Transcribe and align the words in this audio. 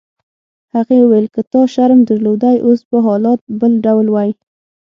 هغې 0.75 0.97
وویل: 1.01 1.27
که 1.33 1.41
تا 1.51 1.61
شرم 1.73 1.99
درلودای 2.09 2.57
اوس 2.65 2.79
به 2.89 2.97
حالات 3.07 3.39
بل 3.59 3.71
ډول 3.85 4.07
وای. 4.11 4.29